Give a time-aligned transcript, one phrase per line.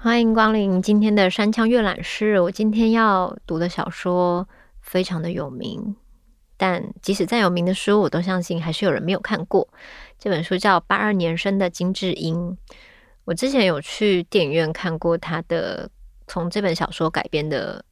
[0.00, 2.40] 欢迎光临今天的山羌阅览室。
[2.40, 4.48] 我今天要读的小说
[4.80, 5.94] 非常的有名，
[6.56, 9.68] 但即使再有名的书，我都相信还是有人没有看过。
[10.18, 12.36] 这本书叫《八二年生的金智英》。
[13.24, 15.88] 我之前有去电影院看过他的
[16.26, 17.84] 从这本小说改编的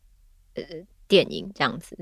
[0.56, 0.62] 呃
[1.06, 1.96] 电影，这样子。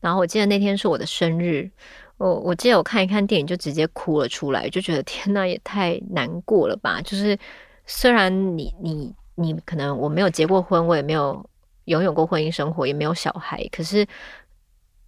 [0.00, 1.70] 然后我记得那天是我的生日，
[2.16, 7.00] 我我记得我看一看电影就直接哭了出来，就觉得 天呐，也太难过了吧！
[7.02, 7.38] 就是
[7.86, 9.14] 虽然你你。
[9.40, 11.48] 你可能我没有结过婚，我也没有
[11.84, 13.64] 拥有过婚姻生活，也没有小孩。
[13.70, 14.04] 可是，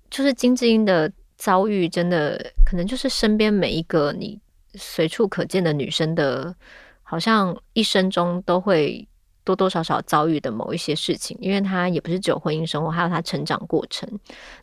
[0.09, 4.41] 就是金智英的遭遇，真的可能就是身边每一个你
[4.75, 6.55] 随处可见的女生的，
[7.03, 9.05] 好像一生中都会
[9.45, 11.37] 多多少少遭遇的某一些事情。
[11.41, 14.09] 因为他也不是只有婚姻生活，还有他成长过程。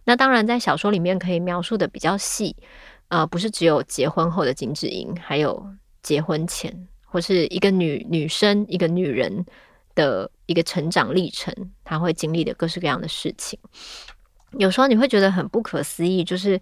[0.03, 2.55] 那当然，在小说里面可以描述的比较细，
[3.07, 5.65] 呃，不是只有结婚后的金智英，还有
[6.01, 6.87] 结婚前。
[7.09, 9.45] 或是一个女女生，一个女人
[9.95, 13.57] 的一个成长历程，她会经历的各式各样的事情。
[14.57, 16.59] 有时候你会觉得很不可思议，就是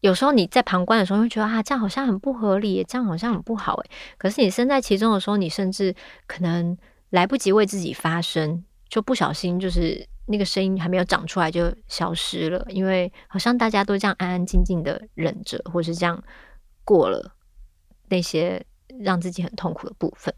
[0.00, 3.90] 有时候你在旁观的时候会觉得啊，这样好像很不合理，这样好像很不好诶。
[4.18, 5.94] 可是你身在其中的时候，你甚至
[6.26, 6.76] 可能
[7.12, 16.22] 来不及为自己发声，就不小心就是那个声音还没有长出来就消失了，因为好像大家都这样安安静静的忍着，或是这样
[16.84, 17.34] 过了
[18.08, 18.62] 那些。
[19.00, 20.34] 让自己很痛苦的部分，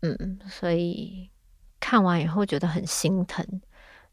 [0.00, 1.28] 嗯，所以
[1.78, 3.44] 看完以后觉得很心疼。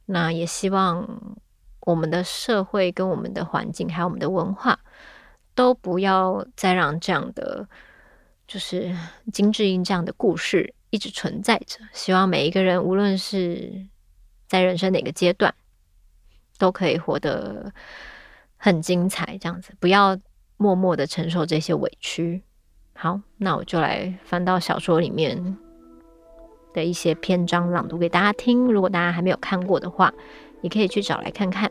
[0.08, 1.38] 那也希望
[1.80, 4.78] 我们的社会、跟我们的环境，还有我们的文化，
[5.56, 7.66] 都不要再让这样的，
[8.46, 8.94] 就是
[9.32, 11.80] 金智英这样的故事一直存在着。
[11.92, 13.86] 希望每一个人，无论是
[14.48, 15.54] 在人生哪个阶段，
[16.58, 17.74] 都可以活得
[18.56, 19.38] 很精彩。
[19.42, 20.18] 这样子，不要
[20.56, 22.42] 默默的承受这些委屈。
[22.94, 25.58] 好，那我就来翻到小说里面
[26.74, 28.72] 的一些篇章，朗读给大家听。
[28.72, 30.14] 如果大家还没有看过的话，
[30.62, 31.70] 也可以去找来看看。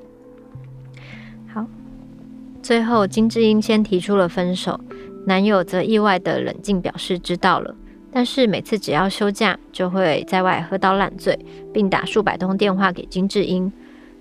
[1.51, 1.67] 好，
[2.62, 4.79] 最后金智英先提出了分手，
[5.27, 7.75] 男友则意外的冷静表示知道了，
[8.15, 11.37] 但是每次只要休假，就会在外喝到烂醉，
[11.73, 13.73] 并打数百通电话给金智英。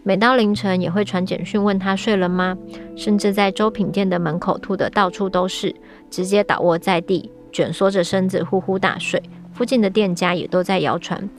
[0.02, 2.58] 每到凌晨也会传简讯问他睡了吗，
[2.96, 5.76] 甚至在粥品店的门口吐得到处都是，
[6.10, 9.22] 直接倒卧在地，卷缩着身子呼呼大睡。
[9.54, 11.30] 附近的店家也都在谣传，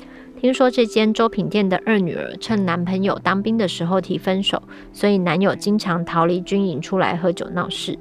[0.41, 4.63] 听说这间粥品店的二女儿趁男朋友当兵的时候提分手，
[4.93, 7.99] 所以男友经常逃离军营出来喝酒闹事。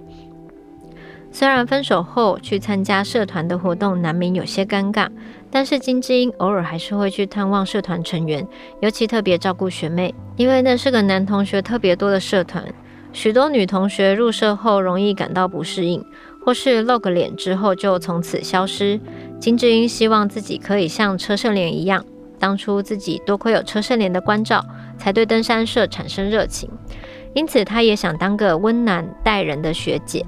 [1.34, 5.10] 虽然分手后去参加社团的活动难免有些尴尬，
[5.50, 8.48] 但是金智英偶尔还是会去探望社团成员，
[8.82, 12.64] 尤其特别照顾学妹，因为那是个男同学特别多的社团，
[13.12, 16.06] 许多女同学入社后容易感到不适应，
[16.46, 19.00] 或是露个脸之后就从此消失。
[19.40, 22.06] 金智英希望自己可以像车胜莲一样，
[22.38, 24.64] 当初自己多亏有车胜莲的关照，
[25.00, 26.70] 才对登山社产生热情，
[27.34, 30.24] 因此她也想当个温暖待人的学姐。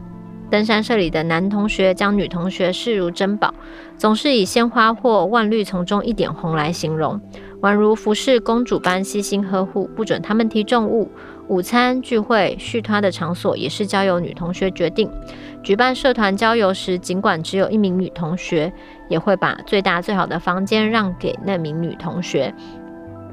[0.55, 3.53] 登山社里的男同学将女同学视如珍宝，
[3.97, 7.19] 总是以鲜花或万绿丛中一点红来形容，
[7.59, 11.11] 宛如服侍公主般悉心呵护，不准他们提重物。
[11.49, 15.11] 午餐聚会续他的场所也是交由女同学决定。
[15.61, 18.71] 举办社团郊游时，尽管只有一名女同学，
[19.09, 22.55] 也会把最大最好的房间让给那名女同学。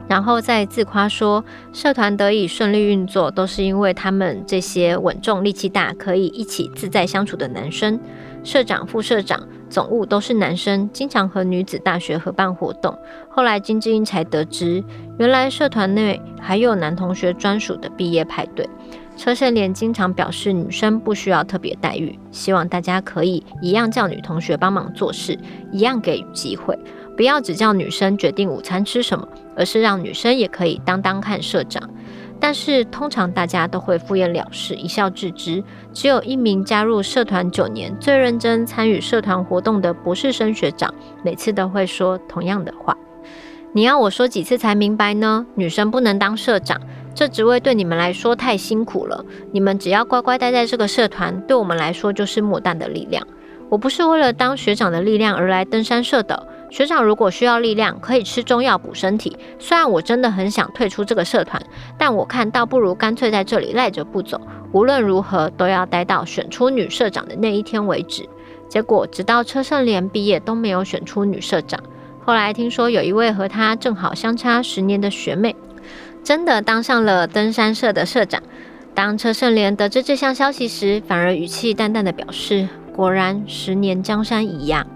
[0.09, 7.99] 然后再自夸说，社团得以顺利运作，都是因为他们这些稳重、力气大、可以一起自在相处的男生。
[8.45, 12.99] 社长、副社长、总务都是男生，经常和女子大学合办活动。
[13.31, 14.83] 后来金智英才得知，
[15.19, 18.69] 原来社团内还有男同学专属的毕业派对。
[19.15, 25.39] 车胜莲经常表示，女生不需要特别待遇，希望大家可以一样叫女同学帮忙做事，
[25.71, 26.77] 一样给予机会。
[27.17, 31.91] 不要只叫女生决定午餐吃什么，而是让女生也可以当当看社长。
[32.41, 35.63] 但是通常大家都会敷衍了事，一笑置之。
[35.93, 40.93] 只有一名加入社团九年、最认真参与社团活动的博士生学长，
[41.23, 42.97] 每次都会说同样的话
[43.73, 45.47] ：“你要我说几次才明白呢？
[45.55, 46.81] 女生不能当社长，
[47.15, 49.25] 这职位对你们来说太辛苦了。
[49.53, 53.25] 你们只要乖乖待在这个社团，对我们来说就是莫大的力量。
[53.69, 59.37] 我不是为了当学长的力量而来登山社的。”学长如果需要力量，可以吃中药补身体。
[59.59, 61.63] 虽然我真的很想退出这个社团，
[61.99, 64.41] 但我看倒不如干脆在这里赖着不走。
[64.73, 68.27] 无论如何，都要待到选出女社长的那一天为止。
[68.71, 71.79] 结果，直到车胜莲毕业都没有选出女社长。
[72.25, 75.55] 后来听说有一位和她正好相差十年的学妹，
[76.25, 78.43] 真的当上了登山社的社长。
[78.95, 82.67] 当车胜莲得知这项消息时，反而语气淡淡的表示
[82.97, 84.87] ：“果然，十年江山一样。”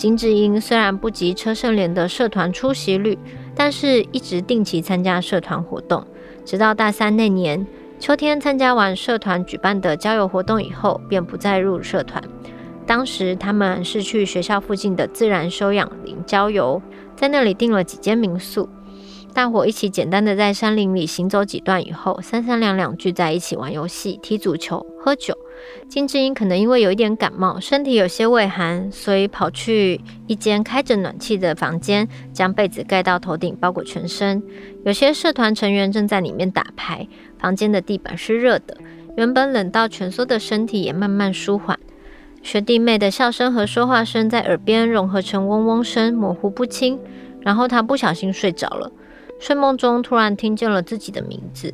[0.00, 3.18] 金智英虽然不及车胜莲的社团出席率，
[3.54, 6.02] 但是一直定期参加社团活动。
[6.42, 7.66] 直到大三那年
[7.98, 12.24] 秋天，参加完社团举办的郊游活动以后，便不再入社团。
[12.86, 16.80] 当时他们是去学校附近的自然休养林郊游，
[17.14, 18.66] 在那里订了几间民宿。
[19.32, 25.36] 大伙一起简单的在山林里行走几段以后，三三两两聚在一起玩游戏、踢足球、喝酒。
[25.88, 34.42] 金智英可能因为有一点感冒，身体有些畏寒，所以跑去一间开着暖气的房间，将被子盖到头顶，包裹全身。
[34.84, 37.06] 有些社团成员正在里面打牌，
[37.38, 38.76] 房间的地板是热的，
[39.16, 41.78] 原本冷到蜷缩的身体也慢慢舒缓。
[42.42, 46.98] 学弟妹的笑声和说话声在耳边融合成嗡嗡声，模糊不清。
[47.42, 48.92] 然后他不小心睡着了。
[49.40, 51.72] 睡梦中突然听见了自己的名字，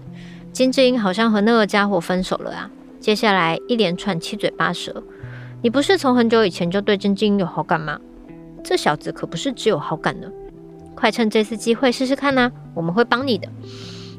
[0.53, 2.71] 金智英好像和那个家伙分手了啊！
[3.01, 5.03] 接下来一连串七嘴八舌，
[5.63, 7.99] 你不是从很久以前就对金智英有好感吗？
[8.63, 10.33] 这小子可不是只有好感的，
[10.95, 12.53] 快趁这次机会试试看呐！
[12.73, 13.49] 我们会帮你的。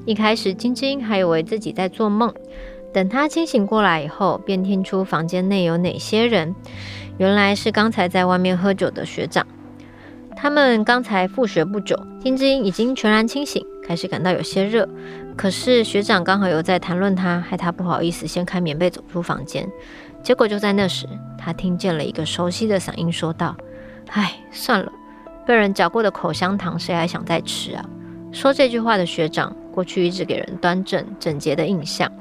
[0.05, 2.33] 一开始金智英还以为自己在做梦，
[2.93, 6.53] 等他清醒过来以后，便听出房间内有哪些人，
[7.17, 9.47] 原来是刚才在外面喝酒的学长。
[10.39, 14.87] 他们刚才复学不久，金智英已经全然清醒，开始感到有些热。
[15.35, 19.67] 可是学长刚好又在谈论他，害他不好意思掀开棉被走出房间。
[20.21, 21.07] 结果就在那时，
[21.39, 23.57] 他听见了一个熟悉的嗓音说道
[24.13, 24.91] ：“唉，算了，
[25.47, 27.83] 被人嚼过的口香糖，谁还想再吃啊？”
[28.31, 32.11] 说这句话的学长，过去一直给人端正整洁的印象，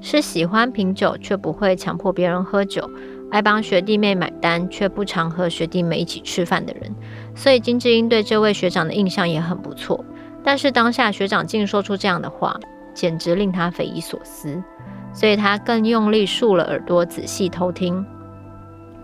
[0.00, 2.90] 是喜欢品酒却不会强迫别人喝酒。
[3.30, 6.90] 爱帮学弟妹买单，却不常和学弟妹一起吃饭的人，
[7.38, 10.04] 所以金智英对这位学长的印象也很不错。
[10.42, 12.58] 但是当下学长竟说出这样的话，
[12.92, 14.60] 简直令他匪夷所思，
[15.12, 18.04] 所以他更用力竖了耳朵，仔细偷听。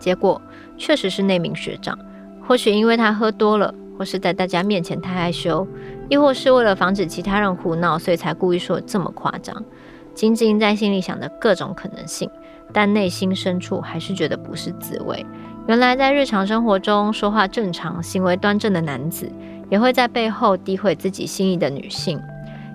[0.01, 0.43] 结果
[0.77, 1.97] 确实是那名学长。
[2.43, 5.65] 或许因为他喝多了，或是在大家面前太害羞，
[6.09, 9.65] 亦或是为了防止其他人胡闹，所以才故意说这么夸张。
[10.13, 12.29] 金智英在心里想着各种可能性。
[12.73, 15.25] 但内心深处还是觉得不是滋味。
[15.67, 19.33] 原来在日常生活中说话正常、行为端正的男子，
[19.71, 22.21] 也会在背后诋毁自己心仪的女性。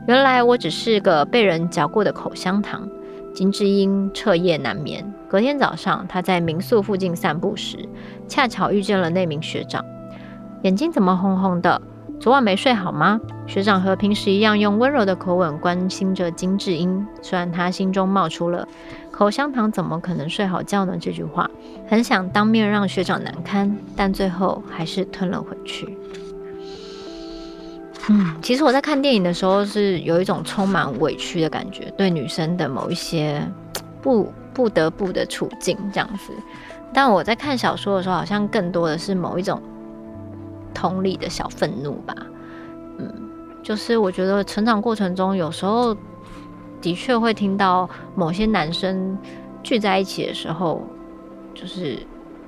[0.08, 2.90] 原来我只是个被人嚼过的口香糖。
[3.32, 5.06] 金智英彻夜难眠。
[5.30, 7.78] 隔天早上，她在民宿附近散步时，
[8.28, 9.86] 恰巧遇见了那名学长。
[10.64, 11.80] 眼睛怎么红红的？
[12.20, 13.18] 昨晚没睡好吗？
[13.48, 17.08] 学长和平时一样，用温柔的口吻关心着金智英。
[17.22, 18.68] 虽然他心中冒出了。
[19.10, 20.98] 口香糖怎么可能睡好觉呢？
[21.00, 21.50] 这句话
[21.88, 25.98] 很想当面让学长难堪，但最后还是吞了回去。
[28.10, 33.42] 嗯，其实我在看电影的时候是有一种充满委屈的感觉，对女生的某一些
[34.02, 36.34] 不不得不的处境这样子。
[36.94, 39.62] 但我在看小说的时候，好像更多的是某一种
[40.74, 42.16] 同理的小愤怒吧。
[42.98, 43.14] 嗯，
[43.64, 45.96] 就是我觉得成长过程中有时候。
[46.82, 49.18] 的确会听到某些男生
[49.62, 50.82] 聚在一起的时候，
[51.54, 52.00] 就是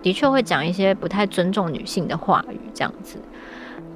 [0.02, 3.18] 的确会讲一些不太尊重女性的话语这样子。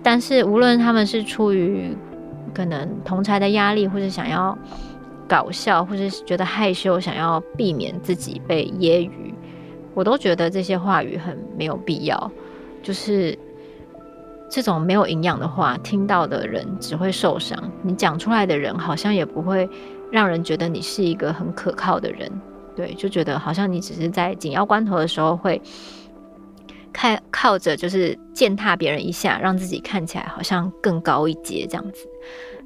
[0.04, 1.96] 但是无论他们是出于
[2.54, 4.58] 可能同才的压力，或是想要
[5.26, 9.34] 搞笑，或是觉得害羞，想要避免自己被揶揄，
[9.94, 12.30] 我都觉得这些话语很没有必要。
[12.84, 13.40] 就是
[14.56, 19.70] 这种没有营养的话，听到的人只会受伤，你讲出来的人好像也不会。
[20.12, 22.32] 让人觉得你是一个很可靠的人，
[22.74, 25.62] 对，就觉得好像你只是在紧要关头的时候会
[26.94, 32.08] 靠靠着，就是践踏别人一下，让自己看起来好像更高一阶这样子。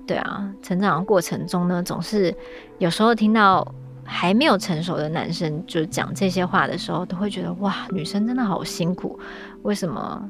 [0.05, 2.36] 对啊，成长的过程中呢，总是
[2.77, 3.65] 有时候听到
[4.03, 9.17] 还没有成熟的男生就讲这些话的时候，都会觉得哇，女生真的好辛苦，
[9.63, 10.29] 为什么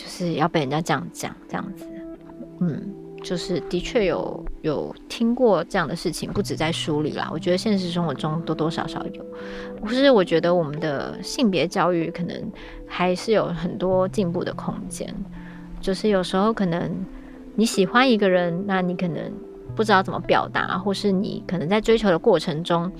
[0.00, 1.86] 就是要被人家这样讲这样子？
[2.60, 2.94] 嗯。
[3.22, 7.28] 就是的确有有听过这样的事情，不止在书里啦。
[7.30, 9.22] 我觉得现实生活中多多少少有。
[9.84, 12.34] 可是我觉得我们的性别教育可能
[12.86, 15.14] 还是有很多进步的空间。
[15.82, 16.90] 就是有时候可能
[17.54, 19.30] 你喜欢一个人，那你可能
[19.76, 22.90] 不知道怎么表达，或是你可能在追求的过程中，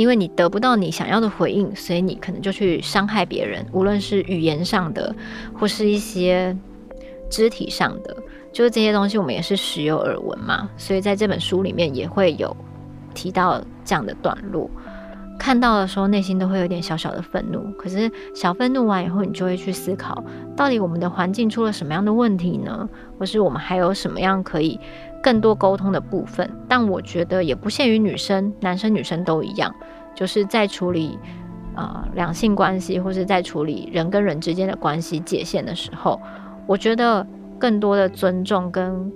[0.00, 5.14] 因为你得不到你想要的回应，所以你可能就去伤害别人，无论是语言上的，
[5.52, 6.56] 或是一些
[7.28, 8.16] 肢体上的。
[8.50, 12.56] 就是这些东西，我们也是时有耳闻嘛，所以在这本书里面也会有
[13.12, 14.70] 提到这样的段落。
[15.40, 17.72] 看到的时候，内心都会有点小小的愤怒。
[17.78, 20.22] 可是小愤怒完以后，你就会去思考，
[20.54, 22.86] 到底我们的环境出了什么样的问题呢？
[23.18, 24.78] 或是我们还有什么样可以
[25.22, 26.48] 更多沟通的部分？
[26.68, 29.74] 但我觉得也不限于女生，男生女生都一样，
[30.14, 31.18] 就是在处理
[31.74, 36.20] 呃两性关系，或是在处理人跟人之间的关系界限的时候，
[36.66, 37.26] 我觉得
[37.58, 39.10] 更多的尊重跟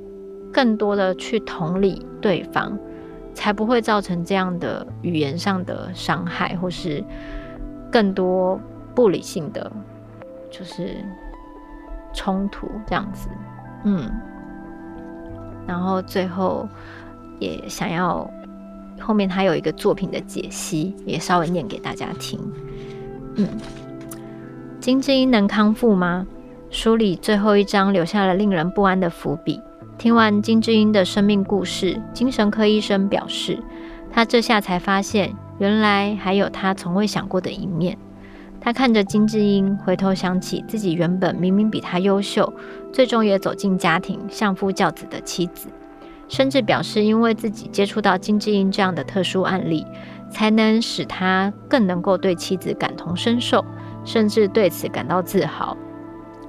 [0.51, 2.79] 更多的去同理对方。
[3.35, 7.05] 才不会造成这样的语言上的伤害，或是
[7.91, 8.59] 更多
[8.95, 9.71] 不理性的
[10.51, 10.97] 就是
[12.15, 13.29] 冲突这样子。
[13.85, 14.11] 嗯，
[15.67, 16.67] 然后最后
[17.39, 18.31] 也想要
[19.01, 22.41] 后面还有一个作品的解析，也稍微念给大家听。
[23.37, 23.49] 嗯，
[24.81, 26.27] 金智英能康复吗？
[26.71, 29.61] 书里最后一章留下了令人不安的伏笔。
[30.05, 33.59] 听完金智英的生命故事，精神科医生表示，
[34.13, 37.97] 他这下才发现，原来还有他从未想过的一面。
[38.61, 42.53] 他看着金智英，回头想起自己原本明明比他优秀，
[42.93, 45.71] 最终也走进家庭，相夫教子的妻子，
[46.29, 49.87] 甚至表示，因为自己接触到金智英这样的特殊案例，
[50.29, 53.65] 才能使他更能够对妻子感同身受，
[54.05, 55.75] 甚至对此感到自豪。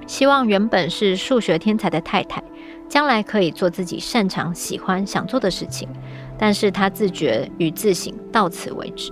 [0.07, 2.43] 希望原本是数学天才的太太，
[2.87, 5.89] 将来可以做自己擅长、喜欢、想做的事情，
[6.37, 9.11] 但是他自觉与自省到此为止。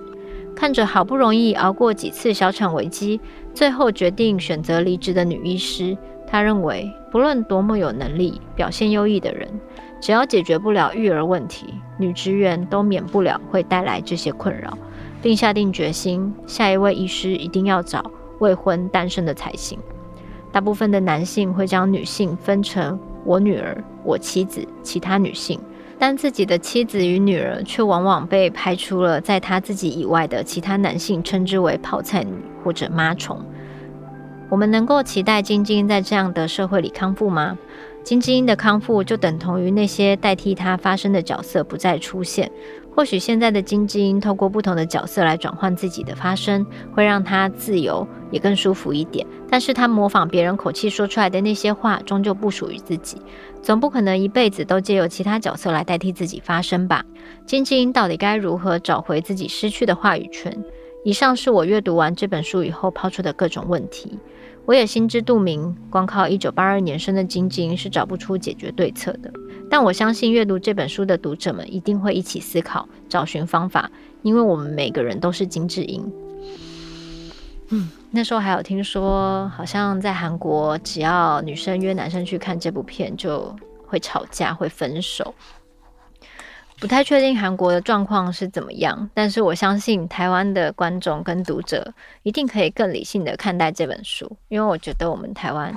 [0.55, 3.19] 看着好不容易熬过几次小产危机，
[3.53, 9.49] 最后决定选择离职的女医师，他认为不论多么有能力、表现优异的人，
[9.99, 14.77] 只要解决不了育儿问题，女职员都免不了会带来这些困扰，
[15.23, 19.79] 并下定决心，下一位医师一定要找未婚单身的才行。
[20.51, 25.59] 大部分的男性会将女性分成我女儿、我妻子、其他女性，
[25.97, 33.39] 但自己的妻子与女儿却往往被排除了在他自己以外的其他男性称之为泡菜女或者妈虫。
[34.49, 37.57] 我们能够期待晶晶在这样的社会里康复吗？
[38.03, 42.51] 晶晶的康复就等同于那些代替她发生的角色不再出现。
[42.95, 49.25] 或许现在的金晶透过不同的角色来转换自己的发声，会让她自由，也更舒服一点。
[49.49, 53.17] 但是她模仿别人口气说出来的那些话，终究不属于自己。
[53.61, 57.03] 总不可能一辈子都借由其他角色来代替自己发声吧？
[57.45, 60.63] 金晶到底该如何找回自己失去的话语权？
[61.03, 64.17] 以上是我阅读完这本书以后抛出的各种问题。
[64.65, 69.31] 我也心知肚明，光靠一九八二年生的晶晶是找不出解决对策的。
[69.69, 73.91] 但我相信阅读这本书的读者们一定会一起思考，找寻方法，
[74.21, 76.09] 因为我们每个人都是金智英。
[77.69, 83.53] 嗯，那时候还有听说，好像在韩国，只要女生约男生去看这部片，就
[83.85, 85.33] 会吵架，会分手。
[86.83, 95.73] 不太确定韩国的状况是怎么样，但是我相信台湾的观众跟读者一定可以更理性的看待这本书，因为我觉得我们台湾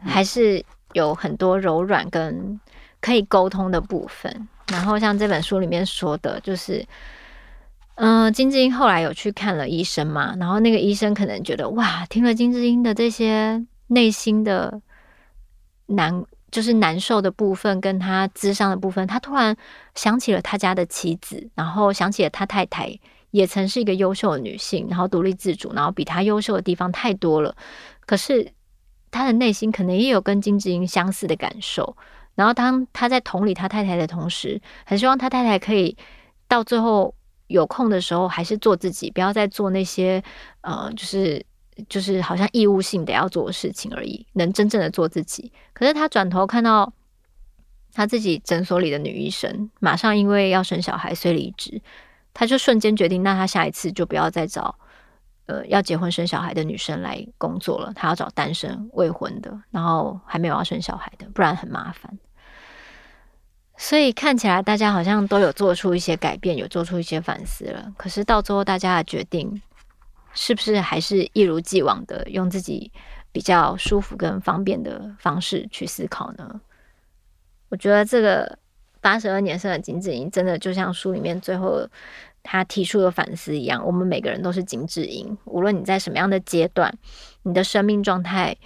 [0.00, 0.60] 还是
[0.94, 2.58] 有很多柔软跟。
[3.02, 6.84] 可以沟通的部分，然后像这本书里面说的，就是，
[7.94, 14.82] 嗯、呃，金智英后来有去看了医生嘛，然后那个医生可能觉得，哇，听了金智英的这些内心的
[15.86, 19.56] 难，就是难受的部分，跟他咨商的部分，他突然
[19.94, 22.98] 想起了他家的妻子，然后想起了他太太
[23.30, 27.54] 也曾是一个优秀的女性，然后独立自主，然后比他优秀的地方太多了，
[28.06, 28.52] 可是
[29.10, 31.96] 他的内心可能也有跟金智英相似的感受。
[32.34, 35.96] 然后当他在同理他太太的同时，很希望他太太可以
[36.48, 37.14] 到最后
[37.48, 40.22] 有空的时候，还是做自己，不要再做那些
[40.62, 41.44] 呃，就是
[41.88, 45.52] 就是好像义务性的要做的事情而已，能真正的做自己。
[45.72, 46.92] 可是他转头看到
[47.92, 51.80] 他自己诊所里的女医生，马上因为要生小孩，所以离职，
[52.32, 54.78] 他就瞬间决定，那他下一次就不要再找
[55.46, 62.18] 呃要结婚生小孩的女生来工作了，他要找单身未婚的，然后还没有要生小孩的，不然很麻烦。
[63.76, 67.90] 所以看起来大家好像都有做出一些改变，有做出一些反思了。
[67.96, 69.62] 可是到最后，大家的决定
[70.32, 72.92] 是不是还是一如既往的用自己
[73.32, 76.60] 比较舒服跟方便的方式去思考呢？
[77.68, 78.58] 我觉得这个
[79.00, 81.86] 八十二年生的金智英，真的就像书里面最后
[82.42, 86.96] 他提出的反思一样，我们每个人都是金智英，无论你在什么样的阶段，
[87.42, 88.56] 你的生命状态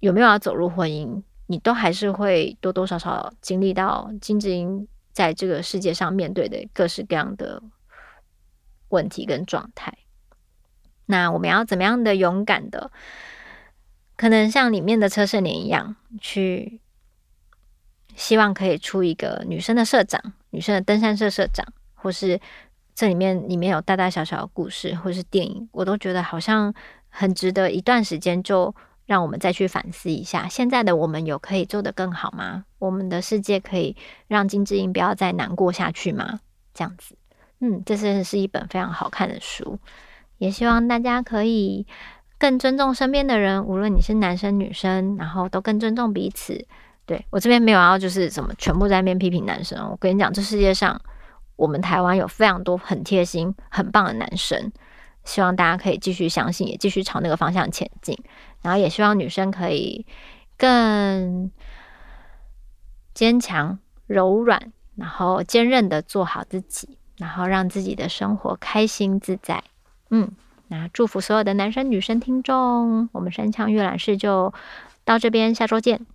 [0.00, 1.22] 有没有要走入婚姻。
[1.50, 7.62] 你都还是会多多少少经历到金智英在这个世界上面对的各式各样的
[8.90, 9.96] 问题跟状态。
[11.10, 12.90] 那我们要怎么样的勇敢的，
[14.16, 16.80] 可能像里面的车胜年一样，去
[18.14, 22.40] 希望可以出一个女生的社长，女生的登山社社长，或是
[22.94, 26.74] 这里面里面有大大小小的故事，或是电影，我都觉得好像
[27.08, 28.74] 很值得一段时间，就
[29.06, 32.64] 让我们再去反思一下，现在的我们有可以做得更好吗？
[32.78, 33.96] 我们的世界可以
[34.26, 36.40] 让金智英不要再难过下去吗？
[36.74, 37.16] 这样子，
[37.60, 39.78] 嗯，这是是一本非常好看的书，
[40.38, 41.86] 也希望大家可以
[42.38, 46.66] 更尊重身边的人，无论你是男生女生，然后都更尊重彼此。
[47.04, 49.88] 对，我这边没有要就是什么全部在那边批评男生。
[49.90, 51.00] 我跟你讲，这世界上
[51.56, 54.70] 我们台湾有非常多很贴心、很棒的男生。
[55.24, 58.16] 希望大家可以继续相信，也继续朝那个方向前进。
[58.62, 60.06] 然后也希望女生可以
[60.56, 61.50] 更
[63.14, 69.62] 坚强、柔软，然后坚韧的做好自己，然后让自己的生活开心自在。
[70.10, 70.30] 嗯，
[70.68, 74.52] 那祝福所有的男生女生听众，我们山腔阅览室就
[75.04, 76.06] 到这边，下周见。